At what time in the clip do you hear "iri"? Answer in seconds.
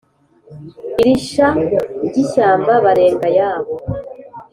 0.99-1.13